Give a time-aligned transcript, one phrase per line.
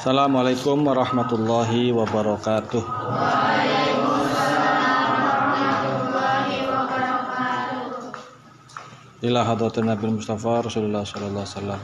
[0.00, 2.80] Assalamualaikum warahmatullahi wabarakatuh.
[9.20, 11.80] Ila hadratin Nabi Mustafa Rasulullah sallallahu alaihi wasallam.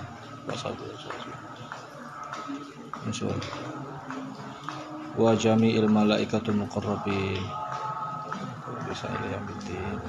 [5.20, 7.44] Wa jami'il malaikatul muqarrabin.
[8.88, 10.00] Bisa ila yaumiddin.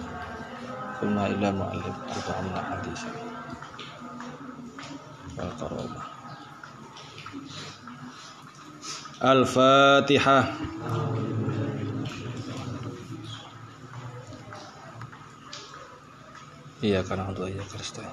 [1.04, 3.04] Kulna ila mu'allim Al-Qur'an hadis.
[5.36, 6.17] Wal karamah.
[9.18, 10.54] Al-Fatihah.
[16.86, 18.06] Iya karena untuk iya Kristen.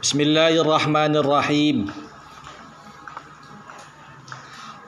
[0.00, 1.92] Bismillahirrahmanirrahim.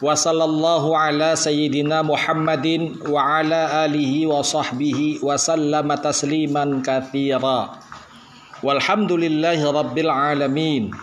[0.00, 7.76] Wa sallallahu ala sayyidina Muhammadin wa ala alihi wa sahbihi wa sallama tasliman katsira.
[8.64, 10.96] Walhamdulillahi rabbil alamin.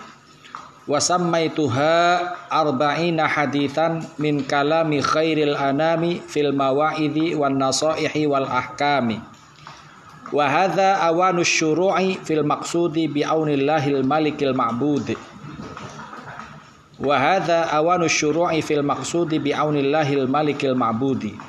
[0.84, 2.20] Wa sammaituha
[2.52, 9.24] arba'ina hadithan min kalami khairil anami fil mawa'idhi wan nasaihi wal ahkami.
[10.34, 15.16] Wa hadha awanu syuru'i fil maqsudi bi'aunillahil malikil ma'bud.
[17.00, 21.40] Wa hadha awanu syuru'i fil maqsudi bi'aunillahil malikil ma'budi.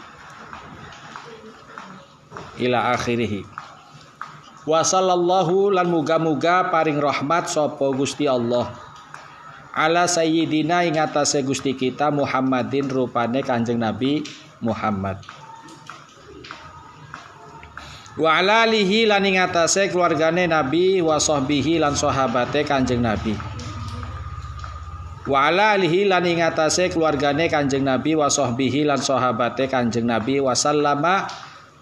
[2.63, 3.43] Ila akhirih.
[4.63, 8.94] Wa sallallahu lan muga-muga paring rahmat sapa Gusti Allah.
[9.75, 14.23] Ala sayyidina ing atase Gusti kita Muhammadin rupane Kanjeng Nabi
[14.63, 15.19] Muhammad.
[18.15, 23.35] Wa ala alihi lan ing atase keluargane Nabi wa sahbihi lan sahabate Kanjeng Nabi.
[25.27, 30.39] Wa ala alihi lan ing atase keluargane Kanjeng Nabi wa sahbihi lan sahabate Kanjeng Nabi
[30.39, 31.27] wa sallama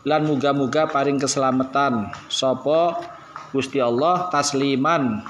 [0.09, 3.05] lan muga-muga paring keselamatan sapa
[3.53, 5.21] Gusti Allah tasliman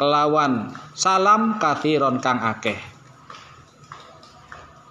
[0.00, 2.80] kelawan salam kathiron kang akeh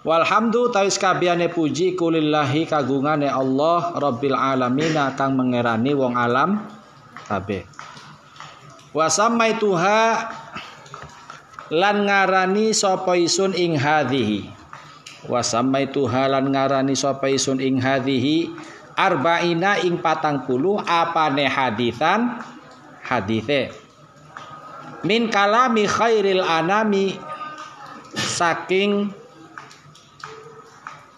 [0.00, 6.64] Walhamdu tawis kabiyane puji kulillahi kagungane Allah Rabbil alamin kang mengerani wong alam
[7.28, 7.68] kabeh.
[8.96, 9.12] Wa
[9.60, 10.00] tuha
[11.68, 14.48] lan ngarani sapa isun ing hadhihi.
[15.28, 15.44] Wa
[15.92, 18.48] tuha lan ngarani sapa isun ing hadhihi
[18.96, 22.40] arba'ina ing patang puluh apane hadisan
[23.04, 23.89] hadithe.
[25.00, 27.16] Min kalami khairil anami
[28.12, 29.08] saking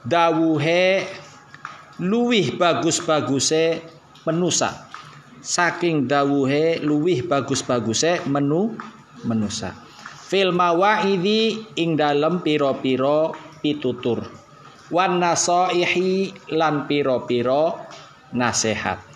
[0.06, 1.02] dawuhe
[1.98, 3.82] luwih bagus-baguse
[4.26, 4.86] menusa.
[5.42, 8.78] Saking dawuhe luwih bagus-baguse menu
[9.26, 9.74] menusa.
[10.30, 14.22] Fil mawaidi ing dalem pira-pira pitutur.
[14.94, 17.82] Wan nasaihi lan pira-pira
[18.30, 19.11] nasihat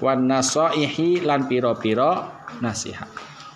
[0.00, 2.32] wan nasaihi lan pira-pira
[2.64, 3.06] nasihat.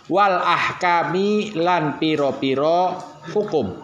[0.07, 3.01] Wal ahkami lan pira-pira
[3.33, 3.81] hukum.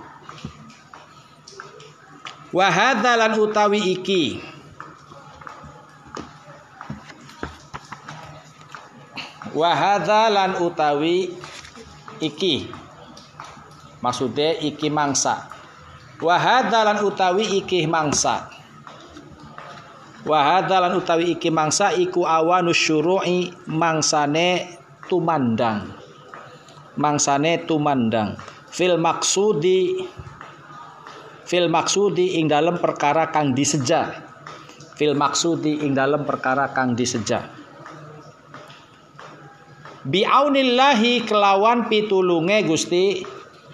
[2.52, 2.68] Wa
[3.00, 4.24] lan utawi iki.
[9.56, 9.96] Wa
[10.28, 11.32] lan utawi
[12.20, 12.68] iki.
[14.04, 15.48] Maksudnya iki mangsa.
[16.20, 16.36] Wa
[16.68, 18.59] lan utawi iki mangsa
[20.24, 25.96] Wa lan utawi iki mangsa iku awanu syuru'i mangsane tumandang.
[27.00, 28.36] Mangsane tumandang.
[28.70, 30.06] Fil maksudi
[31.50, 34.06] fil maksudi ing dalam perkara kang diseja
[34.94, 37.42] fil maksudi ing dalam perkara kang diseja
[40.06, 43.26] biaunillahi kelawan pitulunge Gusti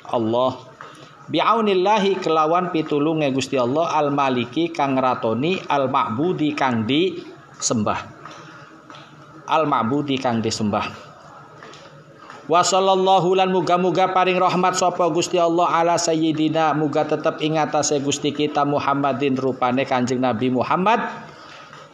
[0.09, 0.57] Allah
[1.27, 8.01] biaunillahi kelawan pitulunge Gusti Allah al maliki kang ratoni al ma'budi kang disembah.
[9.47, 11.07] Al ma'budi kang disembah.
[12.47, 17.99] Wa sallallahu lan muga-muga paring rahmat sapa Gusti Allah ala sayyidina muga tetep ing atase
[17.99, 21.03] Gusti kita Muhammadin rupane Kanjeng Nabi Muhammad.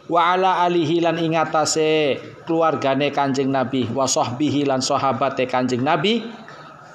[0.05, 6.21] Wa ala alihi lan ing atase keluargane Kanjeng Nabi wa sahbihi lan sahabate Kanjeng Nabi.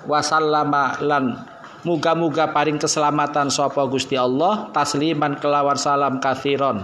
[0.06, 6.82] Wa sallama lan muga-muga paring keselamatan sapa Gusti Allah tasliman kelawan salam kathiron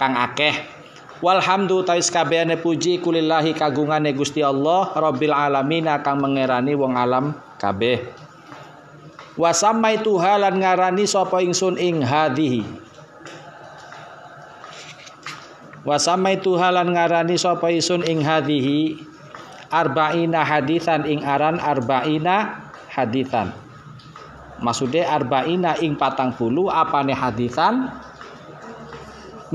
[0.00, 0.80] kang akeh
[1.20, 8.08] Walhamdu tais kabehane puji kulillahi kagungane Gusti Allah Rabbil alamin akan mengerani wong alam kabeh.
[9.36, 12.64] Wa sammaitu halan ngarani sapa ingsun ing hadhihi.
[15.84, 18.96] Wa sammaitu halan ngarani sapa ingsun ing hadhihi
[19.68, 23.54] arba'ina hadisan ing aran arba'ina hadisan.
[24.60, 27.88] Maksudnya arba'ina ing patang puluh apane hadisan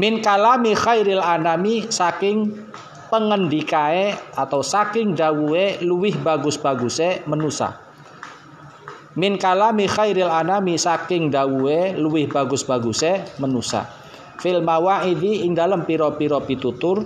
[0.02, 2.52] min kalami khairil anami saking
[3.14, 7.78] pengendikae atau saking dawuhe luwih bagus-baguse menusa.
[9.16, 13.88] Min kalami khairil anami saking dawuhe luwih bagus-baguse menusa.
[14.42, 17.06] Fil mawaidhi ing dalem pira-pira pitutur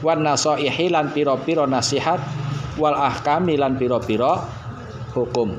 [0.00, 2.22] wan nasaihi lan pira-pira nasihat
[2.80, 4.61] wal ahkami lan pira-pira
[5.12, 5.56] hukum.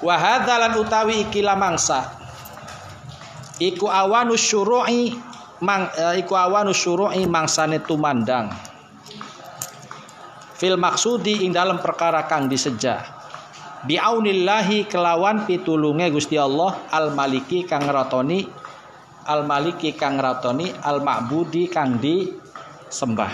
[0.00, 2.08] Wa lan utawi ikila mangsa
[3.60, 5.12] iku awanus syuru'i
[5.60, 8.48] mang e, iku awanus syuru'i mangsane tumandang.
[10.56, 13.20] Fil maksudi ing dalam perkara kang disejah
[13.84, 18.44] biaunillahi kelawan pitulunge Gusti Allah al maliki kang ratoni
[19.24, 22.28] al maliki kang ratoni al ma'budi kang di
[22.92, 23.32] sembah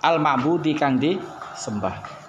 [0.00, 1.12] al ma'budi kang di
[1.56, 2.23] sembah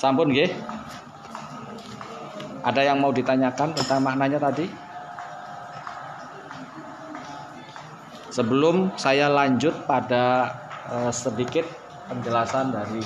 [0.00, 0.48] sampun nggih.
[2.64, 4.64] Ada yang mau ditanyakan tentang maknanya tadi?
[8.32, 10.48] Sebelum saya lanjut pada
[10.90, 11.62] Eh, sedikit
[12.10, 12.98] penjelasan dari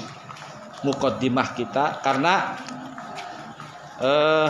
[0.89, 2.57] mukodimah kita karena
[4.01, 4.49] eh,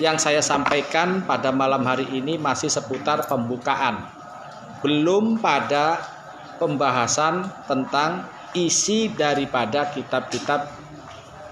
[0.00, 4.00] yang saya sampaikan pada malam hari ini masih seputar pembukaan.
[4.80, 6.00] Belum pada
[6.56, 8.24] pembahasan tentang
[8.56, 10.77] isi daripada kitab-kitab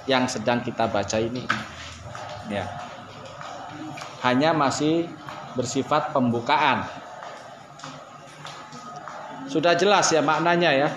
[0.07, 1.43] yang sedang kita baca ini.
[2.51, 2.67] Ya.
[4.23, 5.11] Hanya masih
[5.59, 6.87] bersifat pembukaan.
[9.47, 10.89] Sudah jelas ya maknanya ya.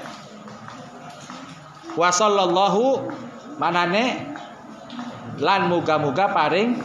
[1.93, 3.09] Wa sallallahu
[3.57, 4.29] manane
[5.41, 6.79] lan muga-muga paring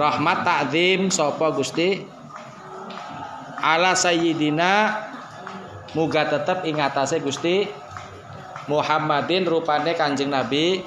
[0.00, 2.04] rahmat takzim sapa Gusti
[3.60, 4.96] ala sayyidina
[5.92, 7.68] muga tetep ing atase Gusti
[8.68, 10.80] Muhammadin rupane Kanjeng Nabi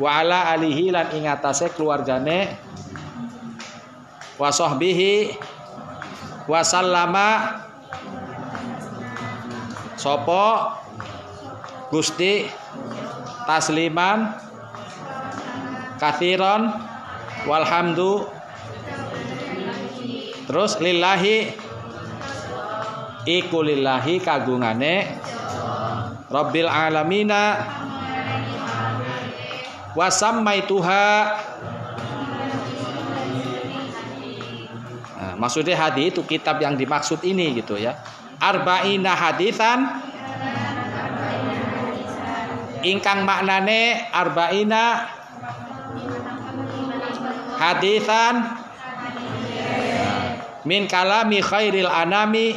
[0.00, 2.56] wa ala alihi lan ing atase keluargane.
[4.40, 5.36] Wa sahbihi
[6.48, 7.28] wa sallama.
[10.00, 10.72] Sopo?
[11.92, 12.48] Gusti
[13.44, 14.32] tasliman.
[16.00, 16.72] Kathiron.
[17.44, 18.24] Walhamdu.
[20.48, 21.52] Terus lillahi.
[23.28, 25.20] Iku lillahi kagungane.
[26.32, 27.68] Rabbil alamina
[29.94, 31.08] wasammaituha.
[35.20, 37.98] Nah, maksudnya hadis itu kitab yang dimaksud ini gitu ya.
[38.40, 40.00] Arba'ina hadisan
[42.80, 45.04] ingkang maknane arba'ina
[47.60, 48.34] hadisan
[50.64, 52.56] min kalami khairil anami.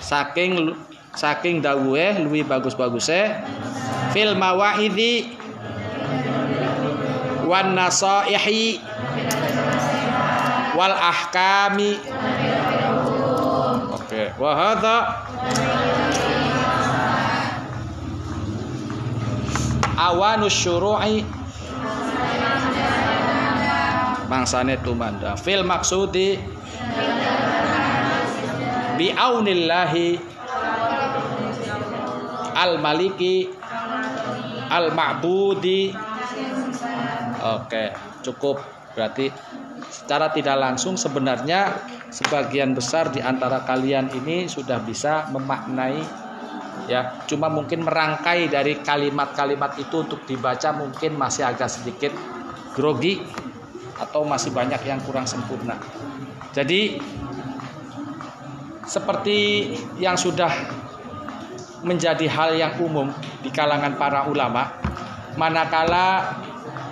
[0.00, 0.74] Saking
[1.20, 3.44] saking dawuhe luwih bagus-baguse
[4.16, 5.36] fil mawaidhi
[7.44, 8.80] wan nasaihi
[10.72, 12.00] wal ahkami.
[14.00, 14.96] Oke wa hadza
[20.00, 21.20] awanus syuru'i.
[24.24, 26.40] Mangsane tumanda fil maksudi
[28.96, 30.39] bi aunillahi
[32.60, 33.48] al maliki
[34.68, 35.96] al ma'budi
[37.40, 37.84] oke
[38.20, 38.60] cukup.
[38.92, 39.32] Berarti
[39.88, 41.72] secara tidak langsung sebenarnya
[42.12, 46.28] sebagian besar di antara kalian ini sudah bisa memaknai
[46.90, 52.10] ya cuma mungkin merangkai dari kalimat-kalimat itu untuk dibaca mungkin masih agak sedikit
[52.74, 53.22] grogi
[53.94, 55.78] atau masih banyak yang kurang sempurna.
[56.50, 56.98] Jadi
[58.90, 59.70] seperti
[60.02, 60.50] yang sudah
[61.80, 63.08] menjadi hal yang umum
[63.40, 64.72] di kalangan para ulama
[65.38, 66.36] manakala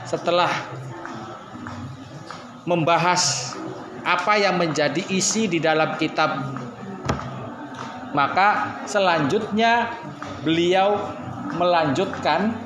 [0.09, 0.49] setelah
[2.65, 3.53] membahas
[4.05, 6.57] apa yang menjadi isi di dalam kitab
[8.17, 9.93] maka selanjutnya
[10.41, 10.97] beliau
[11.61, 12.57] melanjutkan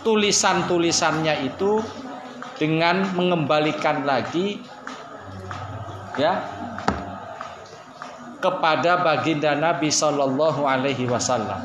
[0.00, 1.84] tulisan-tulisannya itu
[2.56, 4.60] dengan mengembalikan lagi
[6.16, 6.59] ya
[8.40, 11.60] kepada baginda Nabi Shallallahu Alaihi Wasallam.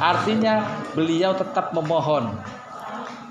[0.00, 2.34] Artinya beliau tetap memohon,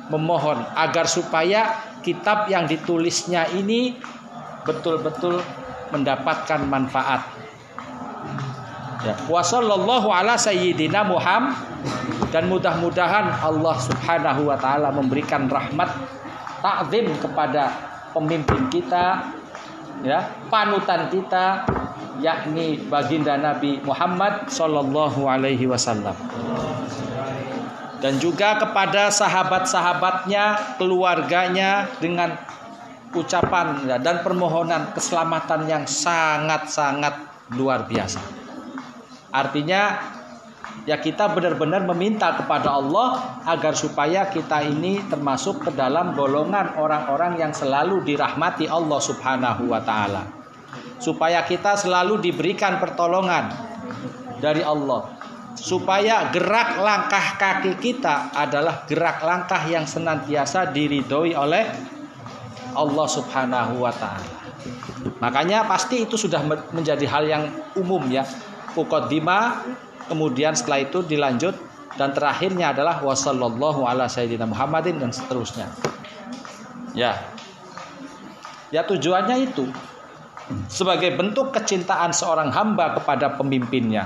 [0.07, 3.99] memohon agar supaya kitab yang ditulisnya ini
[4.63, 5.43] betul-betul
[5.91, 7.25] mendapatkan manfaat.
[8.99, 11.55] Ya, wasallallahu ala sayyidina Muhammad
[12.35, 15.87] dan mudah-mudahan Allah Subhanahu wa taala memberikan rahmat
[16.59, 17.71] takzim kepada
[18.11, 19.23] pemimpin kita
[20.03, 21.67] ya, panutan kita
[22.19, 26.15] yakni baginda Nabi Muhammad sallallahu alaihi wasallam.
[27.99, 32.31] dan juga kepada sahabat-sahabatnya, keluarganya dengan
[33.11, 37.11] ucapan dan permohonan keselamatan yang sangat-sangat
[37.59, 38.23] luar biasa.
[39.35, 39.99] Artinya
[40.89, 47.37] ya kita benar-benar meminta kepada Allah agar supaya kita ini termasuk ke dalam golongan orang-orang
[47.37, 50.25] yang selalu dirahmati Allah Subhanahu wa taala.
[50.99, 53.53] Supaya kita selalu diberikan pertolongan
[54.41, 55.15] dari Allah.
[55.59, 61.67] Supaya gerak langkah kaki kita adalah gerak langkah yang senantiasa diridhoi oleh
[62.73, 64.39] Allah Subhanahu wa taala.
[65.19, 67.43] Makanya pasti itu sudah menjadi hal yang
[67.75, 68.23] umum ya.
[68.75, 69.67] Mukaddimah
[70.09, 71.53] kemudian setelah itu dilanjut
[71.95, 75.69] dan terakhirnya adalah wasallallahu ala sayyidina Muhammadin dan seterusnya.
[76.97, 77.15] Ya.
[78.69, 79.69] Ya tujuannya itu
[80.69, 84.05] sebagai bentuk kecintaan seorang hamba kepada pemimpinnya.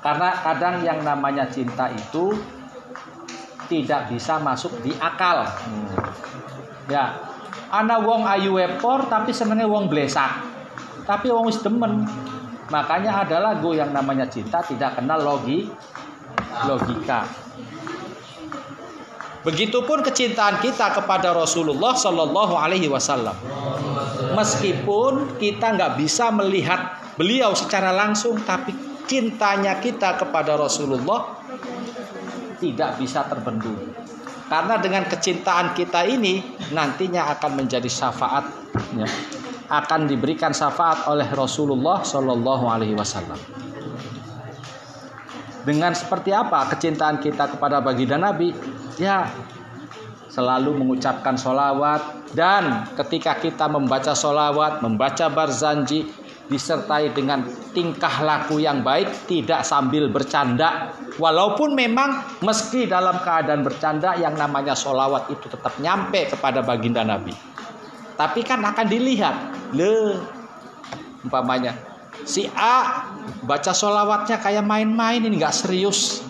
[0.00, 2.32] Karena kadang yang namanya cinta itu
[3.68, 5.44] tidak bisa masuk di akal.
[5.44, 5.92] Hmm.
[6.88, 7.20] Ya,
[7.70, 10.42] ana wong ayu epor tapi senengnya wong blesak.
[11.04, 12.08] Tapi wong wis demen.
[12.70, 15.66] Makanya ada lagu yang namanya cinta tidak kenal logi
[16.66, 17.26] logika.
[19.40, 23.32] Begitupun kecintaan kita kepada Rasulullah Shallallahu Alaihi Wasallam.
[24.36, 28.76] Meskipun kita nggak bisa melihat beliau secara langsung, tapi
[29.08, 31.40] cintanya kita kepada Rasulullah
[32.60, 33.80] tidak bisa terbendung.
[34.46, 36.42] Karena dengan kecintaan kita ini
[36.76, 38.44] nantinya akan menjadi syafaat,
[38.92, 39.08] ya,
[39.70, 43.38] akan diberikan syafaat oleh Rasulullah Shallallahu Alaihi Wasallam.
[45.62, 48.50] Dengan seperti apa kecintaan kita kepada baginda Nabi?
[48.98, 49.30] Ya,
[50.26, 56.10] selalu mengucapkan solawat dan ketika kita membaca solawat, membaca barzanji,
[56.50, 60.90] disertai dengan tingkah laku yang baik, tidak sambil bercanda.
[61.14, 67.32] Walaupun memang meski dalam keadaan bercanda yang namanya solawat itu tetap nyampe kepada baginda Nabi.
[68.18, 70.18] Tapi kan akan dilihat, le,
[71.24, 71.90] umpamanya
[72.24, 73.08] Si A
[73.44, 76.20] baca solawatnya kayak main-main ini nggak serius.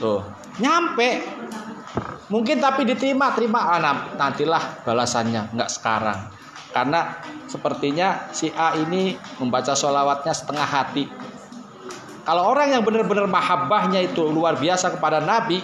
[0.00, 0.24] Tuh,
[0.58, 1.22] nyampe.
[2.30, 3.82] Mungkin tapi diterima, terima ah,
[4.14, 6.18] nantilah balasannya, nggak sekarang.
[6.70, 7.18] Karena
[7.50, 11.04] sepertinya si A ini membaca solawatnya setengah hati.
[12.22, 15.58] Kalau orang yang benar-benar mahabbahnya itu luar biasa kepada Nabi,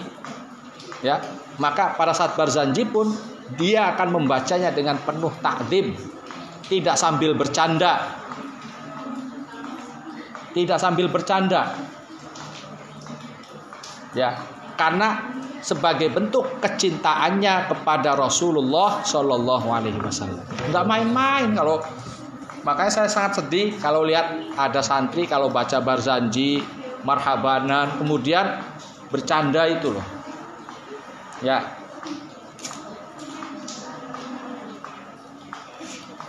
[0.99, 1.23] ya
[1.55, 3.07] maka pada saat barzanji pun
[3.55, 5.95] dia akan membacanya dengan penuh takdim
[6.67, 8.19] tidak sambil bercanda.
[10.51, 11.71] Tidak sambil bercanda.
[14.11, 14.35] Ya,
[14.75, 15.31] karena
[15.63, 20.43] sebagai bentuk kecintaannya kepada Rasulullah Shallallahu Alaihi Wasallam.
[20.67, 21.83] Enggak main-main kalau
[22.65, 26.65] makanya saya sangat sedih kalau lihat ada santri kalau baca barzanji,
[27.05, 28.59] marhabanan, kemudian
[29.13, 30.07] bercanda itu loh.
[31.45, 31.76] Ya,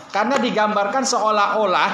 [0.08, 1.92] Karena digambarkan seolah-olah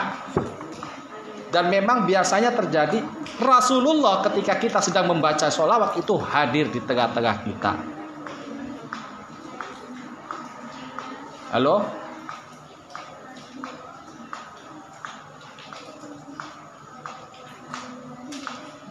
[1.54, 2.98] dan memang biasanya terjadi
[3.38, 7.72] Rasulullah ketika kita sedang membaca sholawat itu hadir di tengah-tengah kita.
[11.54, 11.86] Halo?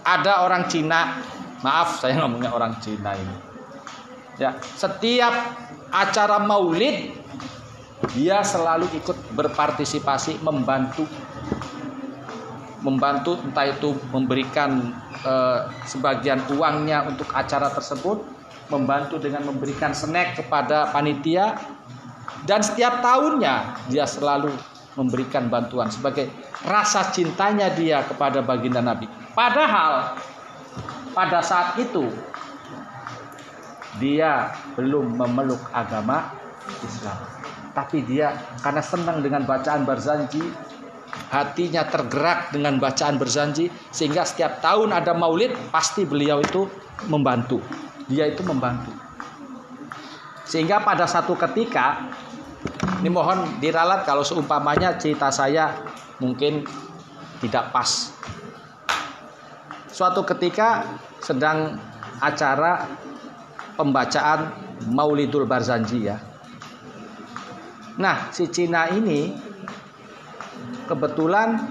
[0.03, 1.23] Ada orang Cina,
[1.63, 3.35] maaf saya ngomongnya orang Cina ini.
[4.39, 5.31] Ya, setiap
[5.91, 7.15] acara maulid
[8.11, 11.07] dia selalu ikut berpartisipasi membantu
[12.83, 14.91] membantu entah itu memberikan
[15.23, 18.19] eh, sebagian uangnya untuk acara tersebut
[18.67, 21.55] membantu dengan memberikan snack kepada panitia
[22.43, 24.51] dan setiap tahunnya dia selalu
[24.99, 26.27] memberikan bantuan sebagai
[26.67, 29.09] rasa cintanya dia kepada baginda Nabi.
[29.33, 30.19] Padahal
[31.15, 32.11] pada saat itu
[33.97, 36.33] dia belum memeluk agama
[36.83, 37.42] Islam
[37.73, 40.45] tapi dia karena senang dengan bacaan berzanji
[41.29, 46.69] hatinya tergerak dengan bacaan berzanji sehingga setiap tahun ada maulid pasti beliau itu
[47.09, 47.61] membantu.
[48.05, 48.93] Dia itu membantu.
[50.45, 52.13] Sehingga pada satu ketika
[53.01, 55.73] ini mohon diralat kalau seumpamanya cerita saya
[56.21, 56.65] mungkin
[57.41, 58.13] tidak pas.
[59.89, 60.85] Suatu ketika
[61.21, 61.77] sedang
[62.17, 62.89] acara
[63.77, 64.53] pembacaan
[64.89, 66.32] Maulidul Barzanji ya
[67.93, 69.29] Nah, si Cina ini
[70.89, 71.61] kebetulan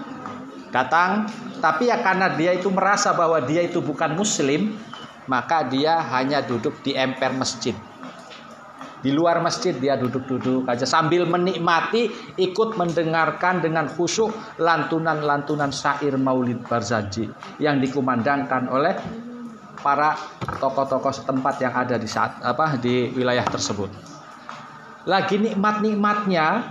[0.70, 1.26] datang,
[1.58, 4.78] tapi ya karena dia itu merasa bahwa dia itu bukan muslim,
[5.26, 7.74] maka dia hanya duduk di emper masjid.
[9.02, 12.06] Di luar masjid dia duduk-duduk aja sambil menikmati
[12.38, 14.30] ikut mendengarkan dengan khusyuk
[14.62, 17.26] lantunan-lantunan syair Maulid Barzanji
[17.58, 18.94] yang dikumandangkan oleh
[19.82, 24.11] para tokoh-tokoh setempat yang ada di saat apa di wilayah tersebut.
[25.02, 26.70] Lagi nikmat-nikmatnya,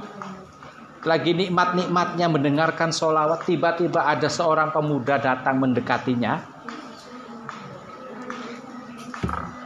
[1.03, 6.39] lagi nikmat-nikmatnya mendengarkan solawat, tiba-tiba ada seorang pemuda datang mendekatinya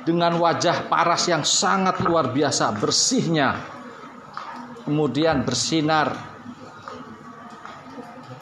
[0.06, 3.58] dengan wajah paras yang sangat luar biasa, bersihnya,
[4.86, 6.14] kemudian bersinar,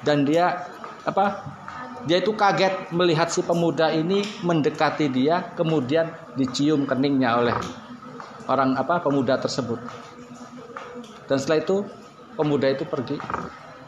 [0.04, 0.68] dan dia
[1.08, 1.56] apa?
[2.04, 7.56] Dia itu kaget melihat si pemuda ini mendekati dia, kemudian dicium keningnya oleh
[8.52, 9.80] orang apa pemuda tersebut.
[11.34, 11.82] Dan setelah itu
[12.38, 13.18] pemuda itu pergi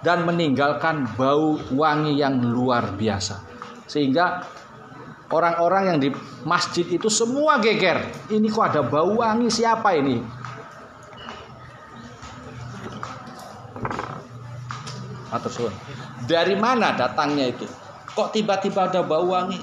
[0.02, 3.38] dan meninggalkan bau wangi yang luar biasa.
[3.86, 4.42] Sehingga
[5.30, 6.10] orang-orang yang di
[6.42, 8.02] masjid itu semua geger.
[8.34, 10.26] Ini kok ada bau wangi siapa ini?
[15.30, 15.70] Atur
[16.26, 17.70] Dari mana datangnya itu?
[18.18, 19.62] Kok tiba-tiba ada bau wangi?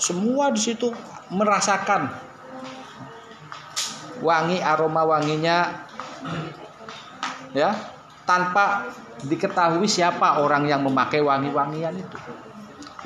[0.00, 0.88] Semua di situ
[1.28, 2.08] merasakan
[4.24, 5.87] wangi aroma wanginya
[7.56, 7.72] ya
[8.28, 8.92] tanpa
[9.24, 12.16] diketahui siapa orang yang memakai wangi-wangian itu.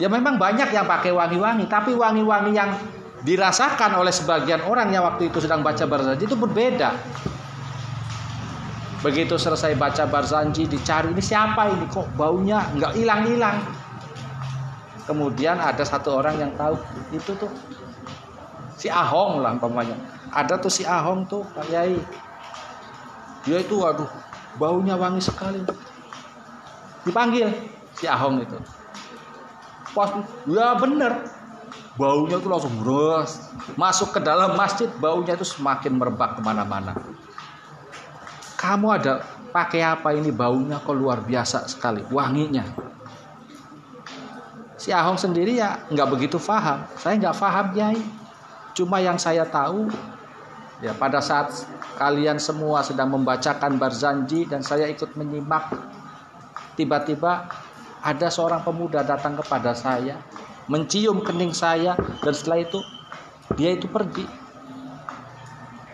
[0.01, 2.75] Ya memang banyak yang pakai wangi-wangi, tapi wangi-wangi yang
[3.23, 6.91] dirasakan oleh sebagian orang yang waktu itu sedang baca Barzanji itu berbeda.
[9.03, 13.63] Begitu selesai baca Barzanji dicari ini siapa ini kok baunya nggak hilang-hilang.
[15.07, 16.79] Kemudian ada satu orang yang tahu
[17.15, 17.51] itu tuh
[18.79, 19.99] si Ahong lah umpamanya.
[20.35, 21.99] Ada tuh si Ahong tuh Pak Yai.
[23.43, 25.61] Dia itu waduh baunya wangi sekali.
[27.03, 27.51] Dipanggil
[27.97, 28.59] si Ahong itu.
[29.93, 30.11] Pas
[30.49, 31.29] ya bener.
[31.93, 36.97] Baunya itu langsung beres masuk ke dalam masjid baunya itu semakin merebak ke mana-mana.
[38.57, 39.21] Kamu ada
[39.53, 42.65] pakai apa ini baunya kok luar biasa sekali wanginya?
[44.81, 48.03] Si Ahong sendiri ya nggak begitu paham saya nggak paham Yai
[48.73, 49.87] cuma yang saya tahu
[50.83, 51.53] ya pada saat
[51.97, 55.73] kalian semua sedang membacakan barzanji dan saya ikut menyimak
[56.75, 57.49] tiba-tiba
[58.03, 60.19] ada seorang pemuda datang kepada saya,
[60.67, 62.79] mencium kening saya, dan setelah itu
[63.55, 64.27] dia itu pergi.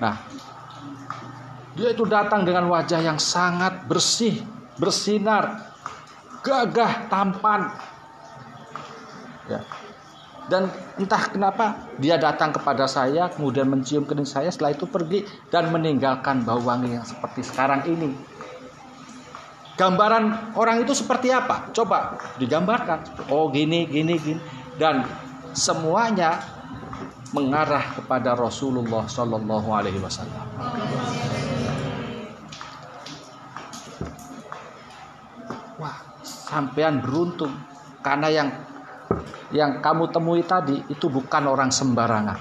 [0.00, 0.16] Nah,
[1.76, 4.40] dia itu datang dengan wajah yang sangat bersih,
[4.80, 5.68] bersinar,
[6.40, 7.76] gagah, tampan.
[9.52, 9.60] Ya.
[10.48, 15.68] Dan entah kenapa dia datang kepada saya, kemudian mencium kening saya, setelah itu pergi dan
[15.68, 18.16] meninggalkan bau wangi yang seperti sekarang ini.
[19.76, 21.70] Gambaran orang itu seperti apa?
[21.70, 23.28] Coba digambarkan.
[23.30, 24.40] Oh gini, gini, gini.
[24.74, 25.04] Dan
[25.52, 26.40] semuanya
[27.36, 30.44] mengarah kepada Rasulullah Shallallahu Alaihi Wasallam.
[35.78, 37.52] Wah, sampean beruntung
[38.02, 38.48] karena yang
[39.54, 42.38] yang kamu temui tadi itu bukan orang sembarangan.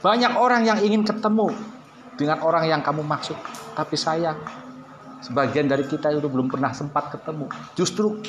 [0.00, 1.50] Banyak orang yang ingin ketemu
[2.14, 3.36] dengan orang yang kamu maksud,
[3.74, 4.38] tapi sayang
[5.24, 7.48] Sebagian dari kita itu belum pernah sempat ketemu.
[7.72, 8.20] Justru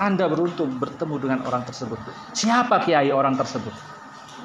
[0.00, 2.00] Anda beruntung bertemu dengan orang tersebut.
[2.32, 3.70] Siapa kiai orang tersebut?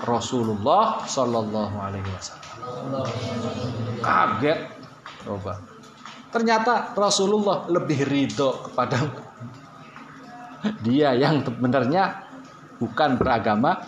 [0.04, 2.52] Rasulullah Shallallahu Alaihi Wasallam.
[4.04, 4.60] Kaget,
[5.24, 5.64] coba.
[6.30, 9.00] Ternyata Rasulullah lebih ridho kepada
[10.84, 12.24] dia yang sebenarnya
[12.80, 13.80] bukan beragama.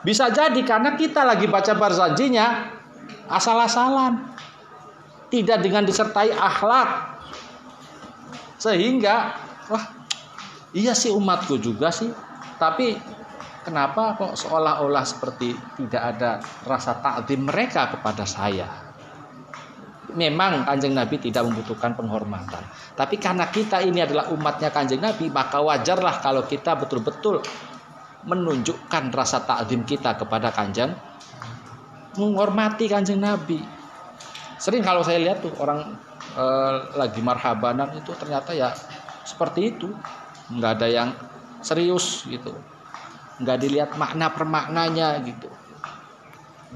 [0.00, 2.72] Bisa jadi karena kita lagi baca barzanjinya
[3.28, 4.32] asal-asalan
[5.28, 7.20] tidak dengan disertai akhlak.
[8.56, 9.36] Sehingga
[9.68, 9.84] wah
[10.72, 12.08] iya sih umatku juga sih.
[12.56, 12.96] Tapi
[13.64, 18.89] kenapa kok seolah-olah seperti tidak ada rasa takdim mereka kepada saya
[20.14, 22.62] memang kanjeng Nabi tidak membutuhkan penghormatan.
[22.94, 27.40] Tapi karena kita ini adalah umatnya kanjeng Nabi maka wajarlah kalau kita betul-betul
[28.24, 30.92] menunjukkan rasa takdim kita kepada kanjeng
[32.18, 33.62] menghormati kanjeng Nabi.
[34.60, 35.96] Sering kalau saya lihat tuh orang
[36.34, 36.44] e,
[36.98, 38.74] lagi marhabanan itu ternyata ya
[39.24, 39.88] seperti itu.
[40.50, 41.08] Nggak ada yang
[41.62, 42.52] serius gitu.
[43.40, 45.48] Nggak dilihat makna permaknanya gitu.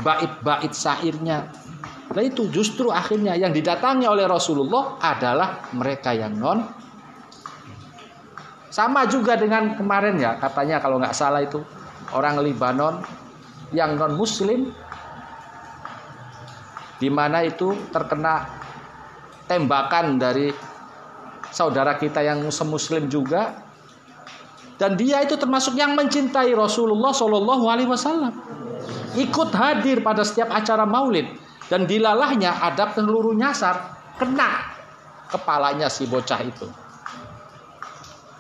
[0.01, 1.51] Bait-bait syairnya
[2.12, 6.61] nah itu justru akhirnya yang didatangi oleh Rasulullah adalah mereka yang non.
[8.69, 11.62] Sama juga dengan kemarin ya katanya kalau nggak salah itu
[12.12, 13.01] orang Libanon
[13.73, 14.75] yang non Muslim
[16.99, 18.49] di mana itu terkena
[19.45, 20.49] tembakan dari
[21.53, 23.62] saudara kita yang muslim juga.
[24.75, 28.35] Dan dia itu termasuk yang mencintai Rasulullah Shallallahu Alaihi Wasallam.
[29.14, 31.31] Ikut hadir pada setiap acara maulid.
[31.68, 33.96] Dan dilalahnya dan peluru nyasar.
[34.14, 34.74] Kena
[35.27, 36.68] kepalanya si bocah itu.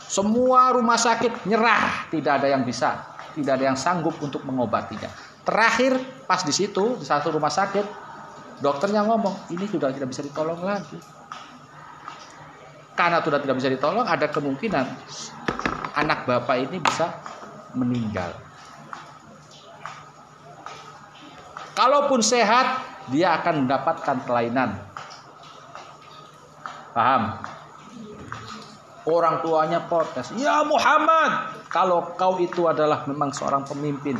[0.04, 2.06] Semua rumah sakit nyerah.
[2.12, 3.16] Tidak ada yang bisa.
[3.34, 5.10] Tidak ada yang sanggup untuk mengobatinya.
[5.42, 8.04] Terakhir pas di situ di satu rumah sakit
[8.62, 10.96] dokternya ngomong ini sudah tidak bisa ditolong lagi
[12.94, 14.86] karena sudah tidak bisa ditolong ada kemungkinan
[15.98, 17.10] anak bapak ini bisa
[17.74, 18.30] meninggal.
[21.74, 24.80] Kalaupun sehat, dia akan mendapatkan kelainan.
[26.94, 27.42] Paham?
[29.04, 34.16] Orang tuanya protes, "Ya Muhammad, kalau kau itu adalah memang seorang pemimpin,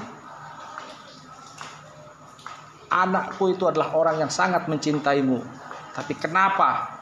[2.95, 5.43] anakku itu adalah orang yang sangat mencintaimu.
[5.91, 6.95] Tapi kenapa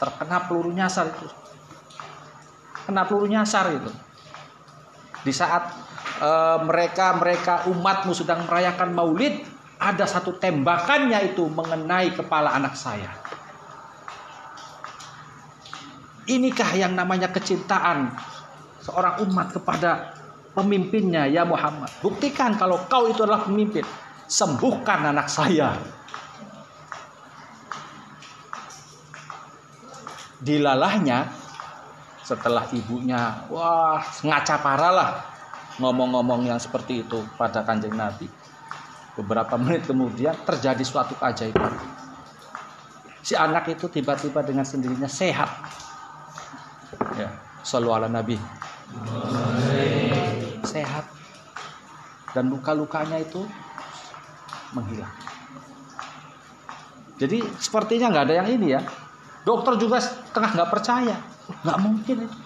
[0.00, 1.28] terkena peluru nyasar itu.
[2.88, 3.92] Kena peluru nyasar itu.
[5.24, 5.72] Di saat
[6.20, 9.44] uh, mereka mereka umatmu sedang merayakan Maulid,
[9.84, 13.12] ada satu tembakannya itu mengenai kepala anak saya.
[16.24, 18.16] Inikah yang namanya kecintaan
[18.80, 20.16] seorang umat kepada
[20.56, 21.92] pemimpinnya ya Muhammad.
[22.00, 23.84] Buktikan kalau kau itu adalah pemimpin.
[24.24, 25.76] Sembuhkan anak saya.
[30.44, 31.32] dilalahnya
[32.20, 35.10] setelah ibunya wah ngaca parah lah
[35.80, 38.28] ngomong-ngomong yang seperti itu pada kanjeng Nabi
[39.14, 41.70] beberapa menit kemudian terjadi suatu keajaiban.
[43.24, 45.48] Si anak itu tiba-tiba dengan sendirinya sehat.
[47.16, 47.30] Ya
[47.64, 48.36] selalu ala Nabi.
[50.62, 51.08] Sehat.
[52.36, 53.46] Dan luka-lukanya itu
[54.76, 55.10] menghilang.
[57.14, 58.82] Jadi sepertinya nggak ada yang ini ya.
[59.46, 60.02] Dokter juga
[60.34, 61.14] tengah nggak percaya,
[61.62, 62.38] nggak mungkin itu.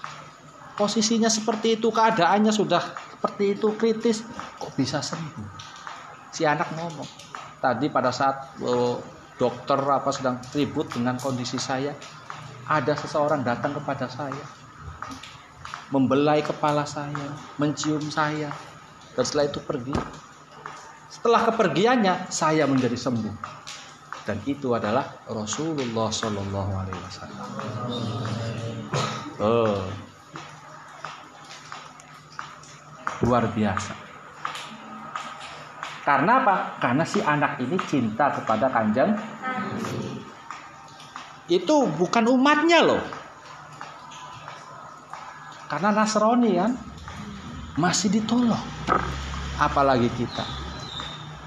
[0.77, 2.79] Posisinya seperti itu, keadaannya sudah
[3.19, 4.23] seperti itu kritis,
[4.61, 5.47] kok bisa sembuh?
[6.31, 7.09] Si anak ngomong.
[7.59, 9.03] Tadi pada saat oh,
[9.35, 11.95] dokter apa sedang ribut dengan kondisi saya,
[12.69, 14.45] ada seseorang datang kepada saya,
[15.91, 18.53] membelai kepala saya, mencium saya,
[19.19, 19.97] dan setelah itu pergi.
[21.09, 23.59] Setelah kepergiannya, saya menjadi sembuh
[24.29, 27.49] dan itu adalah Rasulullah Shallallahu Alaihi Wasallam.
[29.41, 29.81] Oh,
[33.25, 34.08] luar biasa.
[36.09, 36.81] Karena apa?
[36.81, 39.13] Karena si anak ini cinta kepada kanjeng.
[41.53, 43.05] Itu bukan umatnya loh.
[45.69, 46.73] Karena Nasrani kan
[47.77, 48.65] masih ditolong.
[49.61, 50.49] Apalagi kita.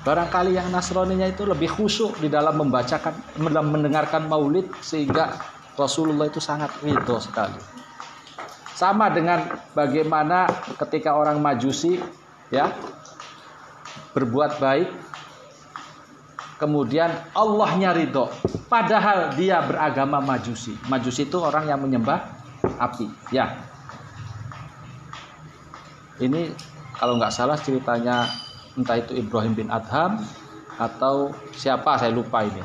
[0.06, 5.42] Barangkali yang Nasraninya itu lebih khusyuk di dalam membacakan, dalam mendengarkan maulid sehingga
[5.74, 7.58] Rasulullah itu sangat ridho sekali.
[8.78, 10.46] Sama dengan bagaimana
[10.78, 11.98] ketika orang Majusi
[12.54, 12.70] ya
[14.12, 14.90] berbuat baik
[16.62, 18.30] kemudian Allahnya ridho
[18.72, 20.78] padahal dia beragama Majusi.
[20.88, 22.24] Majusi itu orang yang menyembah
[22.80, 23.52] api, ya.
[26.22, 26.54] Ini
[26.96, 28.30] kalau nggak salah ceritanya
[28.78, 30.22] entah itu Ibrahim bin Adham
[30.78, 32.62] atau siapa saya lupa ini.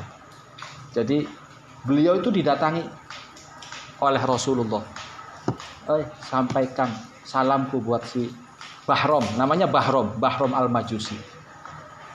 [0.93, 1.25] Jadi
[1.83, 2.85] beliau itu didatangi
[3.97, 4.85] oleh Rasulullah.
[5.87, 6.91] Eh, sampaikan
[7.25, 8.29] salamku buat si
[8.87, 11.19] Bahrom, namanya Bahrom, Bahrom Al-Majusi.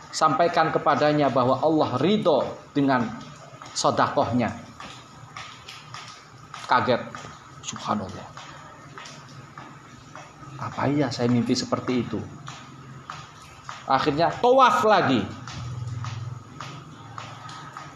[0.09, 3.13] Sampaikan kepadanya bahwa Allah ridho dengan
[3.77, 4.57] sodakohnya.
[6.65, 7.05] Kaget,
[7.61, 8.27] subhanallah.
[10.57, 12.21] Apa iya saya mimpi seperti itu?
[13.85, 15.21] Akhirnya tawaf lagi.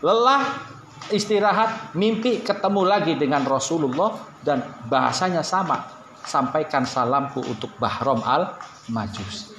[0.05, 0.61] Lelah,
[1.09, 4.61] istirahat, mimpi ketemu lagi dengan Rasulullah dan
[4.93, 5.96] bahasanya sama.
[6.27, 8.59] Sampaikan salamku untuk Bahrom al
[8.91, 9.55] Majus.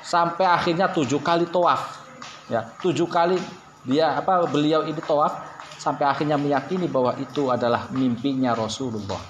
[0.00, 2.00] Sampai akhirnya tujuh kali tawaf.
[2.48, 3.36] Ya, tujuh kali
[3.84, 5.36] dia apa beliau ini tawaf
[5.76, 9.20] sampai akhirnya meyakini bahwa itu adalah mimpinya Rasulullah.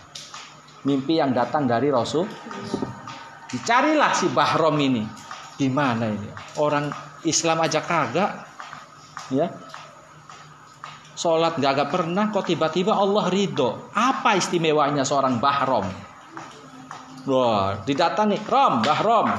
[0.83, 2.27] Mimpi yang datang dari Rasul
[3.53, 5.05] Dicarilah si Bahrom ini.
[5.61, 6.33] Di mana ini?
[6.57, 6.89] Orang
[7.29, 8.49] Islam aja kagak.
[9.29, 9.53] Ya.
[11.23, 13.95] Sholat gak, gak pernah kok tiba-tiba Allah ridho.
[13.95, 15.87] Apa istimewanya seorang Bahrom?
[17.31, 19.31] Wah, didatangi, Rom, Bahrom.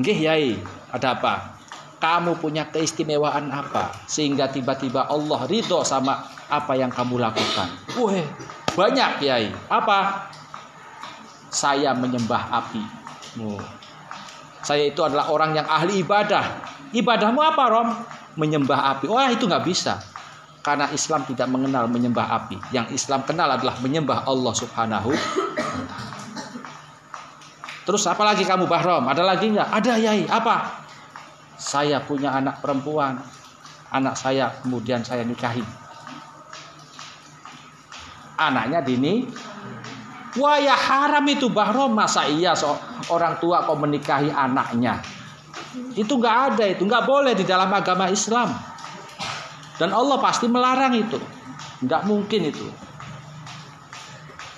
[0.00, 0.56] Nggih, Yai,
[0.88, 1.60] ada apa?
[2.00, 7.68] Kamu punya keistimewaan apa sehingga tiba-tiba Allah ridho sama apa yang kamu lakukan?
[8.00, 8.24] Wah,
[8.72, 9.52] banyak, Yai.
[9.68, 10.32] Apa?
[11.52, 12.82] saya menyembah api.
[13.44, 13.60] Oh.
[14.64, 16.64] Saya itu adalah orang yang ahli ibadah.
[16.96, 17.88] Ibadahmu apa, Rom?
[18.40, 19.06] Menyembah api.
[19.12, 20.00] Wah, itu nggak bisa.
[20.62, 22.56] Karena Islam tidak mengenal menyembah api.
[22.70, 25.10] Yang Islam kenal adalah menyembah Allah Subhanahu
[27.82, 29.10] Terus apa lagi kamu Bahrom?
[29.10, 29.68] Ada lagi nggak?
[29.74, 30.22] Ada Yai.
[30.30, 30.86] Apa?
[31.58, 33.18] Saya punya anak perempuan.
[33.90, 35.66] Anak saya kemudian saya nikahi.
[38.38, 39.26] Anaknya dini.
[40.38, 41.98] Wah ya haram itu Bahrom.
[41.98, 42.78] Masa iya so,
[43.10, 45.02] orang tua kok menikahi anaknya?
[45.98, 46.86] Itu nggak ada itu.
[46.86, 48.71] nggak boleh di dalam agama Islam.
[49.80, 51.18] Dan Allah pasti melarang itu.
[51.82, 52.66] Nggak mungkin itu.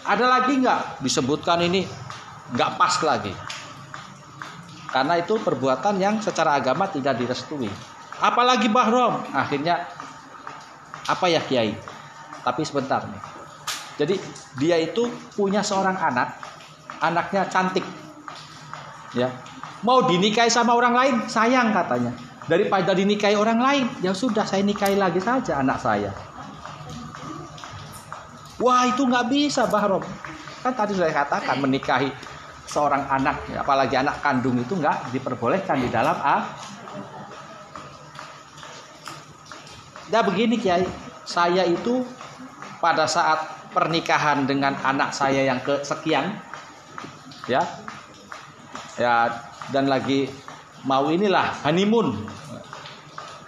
[0.04, 1.88] Ada lagi nggak disebutkan ini
[2.52, 3.32] nggak pas lagi?
[4.92, 7.66] Karena itu perbuatan yang secara agama tidak direstui.
[8.22, 9.90] Apalagi bahrom, akhirnya
[11.10, 11.74] apa ya kiai?
[12.46, 13.22] Tapi sebentar nih.
[13.98, 14.14] Jadi
[14.60, 16.38] dia itu punya seorang anak,
[17.02, 17.82] anaknya cantik,
[19.18, 19.30] ya.
[19.82, 22.14] Mau dinikahi sama orang lain, sayang katanya.
[22.44, 26.12] Daripada dinikahi orang lain, ya sudah saya nikahi lagi saja anak saya.
[28.60, 30.04] Wah itu nggak bisa Bahrom.
[30.60, 32.12] Kan tadi sudah katakan menikahi
[32.68, 36.44] seorang anak, apalagi anak kandung itu nggak diperbolehkan di dalam A.
[40.12, 40.84] Ya begini Kiai,
[41.24, 42.04] saya itu
[42.78, 43.40] pada saat
[43.72, 46.36] pernikahan dengan anak saya yang kesekian,
[47.48, 47.64] ya,
[49.00, 49.32] ya
[49.72, 50.28] dan lagi
[50.84, 52.28] mau inilah honeymoon,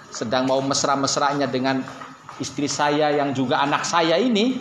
[0.08, 1.84] sedang mau mesra-mesranya dengan
[2.40, 4.60] istri saya yang juga anak saya ini,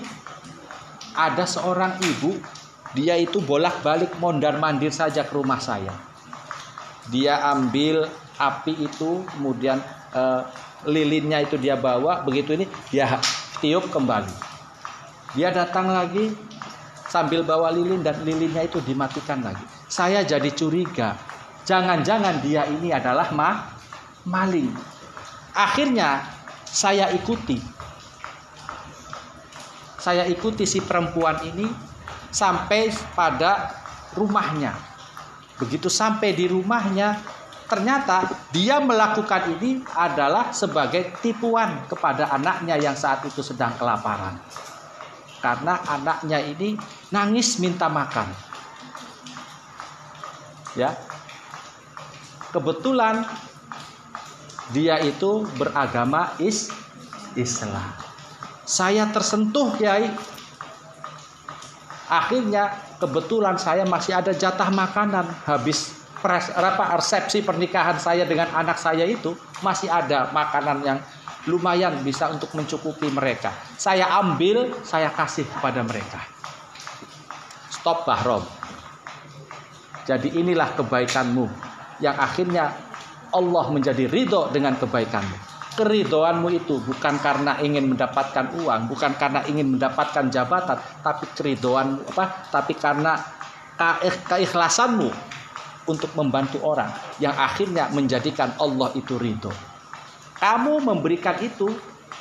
[1.16, 2.36] ada seorang ibu
[2.96, 5.92] dia itu bolak-balik mondar mandir saja ke rumah saya.
[7.12, 9.80] Dia ambil api itu kemudian
[10.16, 10.42] eh,
[10.88, 13.20] lilinnya itu dia bawa begitu ini dia
[13.60, 14.32] tiup kembali.
[15.36, 16.32] Dia datang lagi
[17.12, 19.64] sambil bawa lilin dan lilinnya itu dimatikan lagi.
[19.92, 21.35] Saya jadi curiga
[21.66, 23.76] jangan-jangan dia ini adalah ma
[24.26, 24.72] maling
[25.54, 26.24] akhirnya
[26.66, 27.58] saya ikuti
[30.06, 31.66] saya ikuti si perempuan ini
[32.30, 33.74] sampai pada
[34.14, 34.78] rumahnya.
[35.58, 37.18] Begitu sampai di rumahnya,
[37.66, 44.38] ternyata dia melakukan ini adalah sebagai tipuan kepada anaknya yang saat itu sedang kelaparan.
[45.42, 46.78] Karena anaknya ini
[47.10, 48.30] nangis minta makan.
[50.78, 50.94] Ya.
[52.56, 53.28] Kebetulan
[54.72, 56.72] dia itu beragama is
[57.36, 57.84] Islam.
[58.64, 60.08] Saya tersentuh, Kiai.
[62.08, 68.80] Akhirnya kebetulan saya masih ada jatah makanan habis pres, apa resepsi pernikahan saya dengan anak
[68.80, 71.00] saya itu masih ada makanan yang
[71.52, 73.52] lumayan bisa untuk mencukupi mereka.
[73.76, 76.24] Saya ambil, saya kasih kepada mereka.
[77.68, 78.48] Stop Bahrom.
[80.08, 82.74] Jadi inilah kebaikanmu yang akhirnya
[83.36, 89.76] Allah menjadi ridho dengan kebaikanmu keridoanmu itu bukan karena ingin mendapatkan uang, bukan karena ingin
[89.76, 92.48] mendapatkan jabatan, tapi keridoan apa?
[92.48, 93.20] Tapi karena
[94.32, 95.12] keikhlasanmu
[95.86, 99.52] untuk membantu orang yang akhirnya menjadikan Allah itu ridho.
[100.40, 101.68] Kamu memberikan itu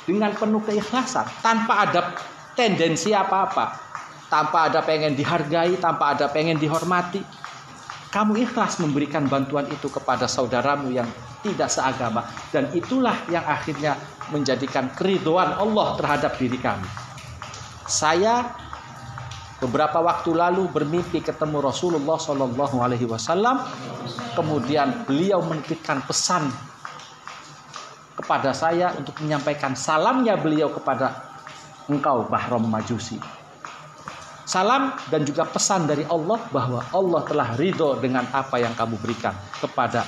[0.03, 2.11] dengan penuh keikhlasan tanpa ada
[2.53, 3.79] tendensi apa-apa,
[4.27, 7.23] tanpa ada pengen dihargai, tanpa ada pengen dihormati.
[8.15, 11.03] Kamu ikhlas memberikan bantuan itu kepada saudaramu yang
[11.43, 12.23] tidak seagama
[12.55, 13.99] dan itulah yang akhirnya
[14.31, 16.87] menjadikan keriduan Allah terhadap diri kami.
[17.83, 18.55] Saya
[19.59, 23.67] beberapa waktu lalu bermimpi ketemu Rasulullah Shallallahu Alaihi Wasallam,
[24.31, 26.47] kemudian beliau menitipkan pesan
[28.15, 31.35] kepada saya untuk menyampaikan salamnya beliau kepada
[31.91, 33.19] engkau Bahram Majusi.
[34.45, 39.33] Salam dan juga pesan dari Allah bahwa Allah telah ridho dengan apa yang kamu berikan
[39.57, 40.05] kepada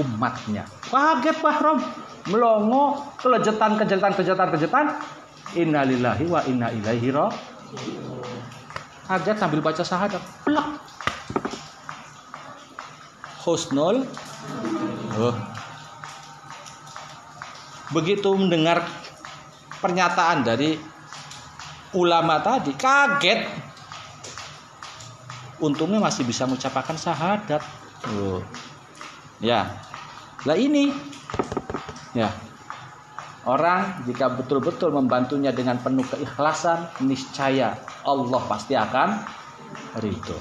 [0.00, 0.64] umatnya.
[0.88, 1.78] Kaget Bahrom,
[2.32, 4.86] melongo, kelejetan, kejetan, kejetan, kejetan.
[5.54, 7.12] Innalillahi wa inna ilaihi
[9.04, 10.22] Kaget sambil baca syahadat.
[10.48, 10.68] Plak.
[13.44, 14.08] Husnul.
[15.20, 15.36] Oh.
[17.92, 18.80] Begitu mendengar
[19.84, 20.80] pernyataan dari
[21.94, 23.46] ulama tadi, kaget.
[25.62, 27.62] Untungnya masih bisa mengucapkan syahadat.
[28.10, 28.42] Oh.
[29.40, 29.80] Ya.
[30.44, 30.92] Lah ini
[32.12, 32.28] ya.
[33.44, 39.20] Orang jika betul-betul membantunya dengan penuh keikhlasan, niscaya Allah pasti akan
[40.00, 40.36] ridho.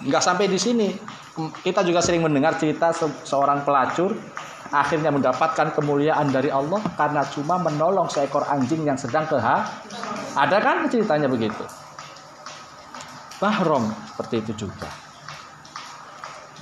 [0.00, 0.88] Enggak sampai di sini.
[1.64, 4.12] Kita juga sering mendengar cerita se seorang pelacur
[4.72, 9.68] akhirnya mendapatkan kemuliaan dari Allah karena cuma menolong seekor anjing yang sedang keha.
[10.32, 11.64] Ada kan ceritanya begitu?
[13.42, 14.88] Bahrom seperti itu juga.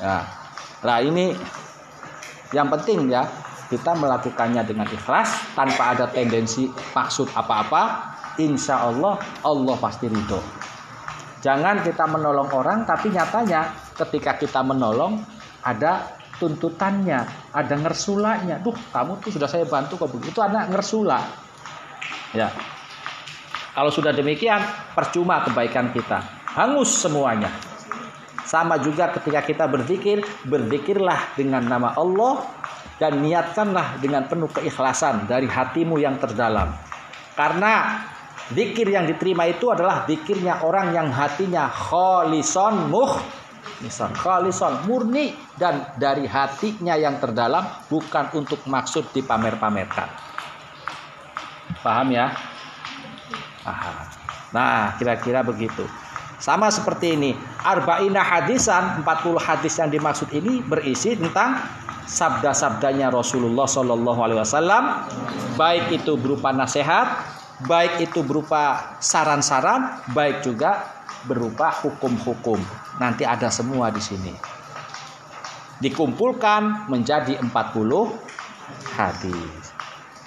[0.01, 0.25] Ya,
[0.81, 1.37] Nah ini
[2.57, 3.29] yang penting ya
[3.69, 10.41] kita melakukannya dengan ikhlas tanpa ada tendensi maksud apa-apa insya Allah Allah pasti ridho
[11.41, 15.25] Jangan kita menolong orang tapi nyatanya ketika kita menolong
[15.65, 17.21] ada tuntutannya,
[17.53, 18.61] ada ngersulanya.
[18.61, 20.37] Duh, kamu tuh sudah saya bantu kok begitu.
[20.37, 21.21] Itu anak ngersula.
[22.37, 22.53] Ya.
[23.71, 24.61] Kalau sudah demikian,
[24.93, 26.21] percuma kebaikan kita.
[26.59, 27.51] Hangus semuanya.
[28.43, 32.51] Sama juga ketika kita berzikir, berzikirlah dengan nama Allah
[32.99, 36.75] dan niatkanlah dengan penuh keikhlasan dari hatimu yang terdalam.
[37.39, 38.03] Karena
[38.51, 43.15] Zikir yang diterima itu adalah zikirnya orang yang hatinya kholison muh
[43.79, 50.11] misal kholison murni dan dari hatinya yang terdalam bukan untuk maksud dipamer-pamerkan.
[51.79, 52.35] Paham ya?
[53.63, 53.97] Paham.
[54.51, 55.87] Nah, kira-kira begitu.
[56.41, 61.61] Sama seperti ini, arba'ina hadisan, 40 hadis yang dimaksud ini berisi tentang
[62.09, 65.05] sabda-sabdanya Rasulullah Shallallahu alaihi wasallam,
[65.61, 67.13] baik itu berupa nasihat,
[67.69, 70.81] baik itu berupa saran-saran, baik juga
[71.29, 72.57] berupa hukum-hukum.
[72.97, 74.33] Nanti ada semua di sini.
[75.81, 77.53] Dikumpulkan menjadi 40
[78.97, 79.60] hadis.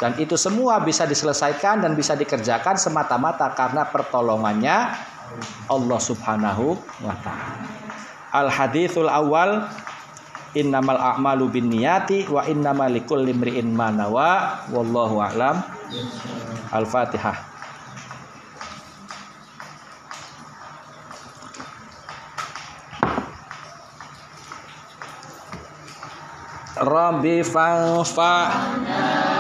[0.04, 4.92] Dan itu semua bisa diselesaikan dan bisa dikerjakan semata-mata karena pertolongannya
[5.72, 6.76] Allah Subhanahu
[7.08, 7.64] wa taala.
[8.36, 9.64] Al hadithul awal
[10.60, 15.64] innamal a'malu binniyati wa innamal likulli imri'in ma nawa wallahu a'lam
[16.74, 17.56] Al-Fatihah.
[26.84, 29.33] Rabbi fanfa'na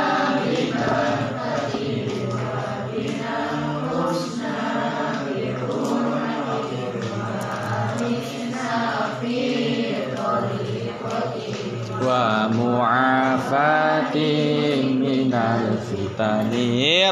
[12.03, 14.19] wa mu'afatin
[14.99, 17.07] minal fitani